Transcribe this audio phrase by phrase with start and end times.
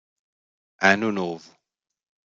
[0.89, 1.45] Ano novo